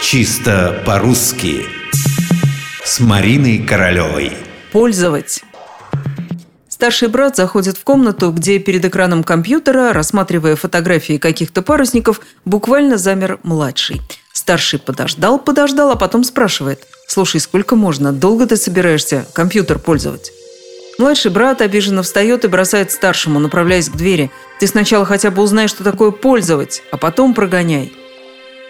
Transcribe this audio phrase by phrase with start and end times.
[0.00, 1.66] Чисто по-русски
[2.84, 4.32] С Мариной Королевой
[4.70, 5.42] Пользовать
[6.68, 13.40] Старший брат заходит в комнату, где перед экраном компьютера, рассматривая фотографии каких-то парусников, буквально замер
[13.42, 14.00] младший.
[14.32, 16.86] Старший подождал, подождал, а потом спрашивает.
[17.08, 18.12] «Слушай, сколько можно?
[18.12, 20.30] Долго ты собираешься компьютер пользовать?»
[20.98, 24.30] Младший брат обиженно встает и бросает старшему, направляясь к двери.
[24.60, 27.92] «Ты сначала хотя бы узнай, что такое пользовать, а потом прогоняй».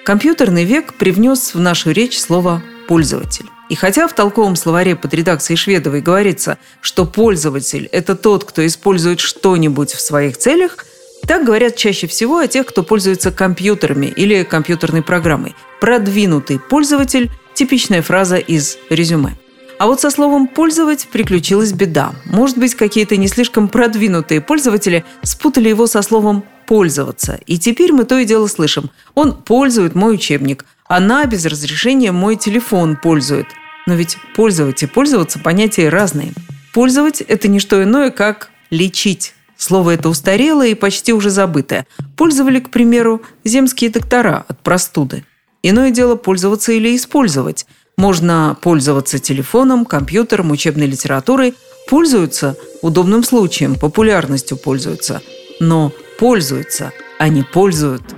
[0.09, 3.45] Компьютерный век привнес в нашу речь слово «пользователь».
[3.69, 9.21] И хотя в толковом словаре под редакцией Шведовой говорится, что пользователь– это тот, кто использует
[9.21, 10.87] что-нибудь в своих целях,
[11.27, 15.55] так говорят чаще всего о тех, кто пользуется компьютерами или компьютерной программой.
[15.79, 19.37] Продвинутый пользователь– типичная фраза из резюме.
[19.79, 22.15] А вот со словом «пользовать» приключилась беда.
[22.25, 27.41] Может быть, какие-то не слишком продвинутые пользователи спутали его со словом пользоваться.
[27.47, 28.91] И теперь мы то и дело слышим.
[29.15, 30.67] Он пользует мой учебник.
[30.87, 33.47] Она без разрешения мой телефон пользует.
[33.87, 36.35] Но ведь пользовать и пользоваться понятия разные.
[36.75, 39.35] Пользовать– это не что иное, как лечить.
[39.57, 41.87] Слово это устарелое и почти уже забытое.
[42.19, 45.25] Пользовали, к примеру, земские доктора от простуды.
[45.63, 47.67] Иное дело пользоваться или использовать.
[47.97, 51.55] Можно пользоваться телефоном, компьютером, учебной литературой.
[51.89, 55.23] Пользуются удобным случаем, популярностью пользуются.
[55.61, 58.18] Но пользуются, а не пользуют.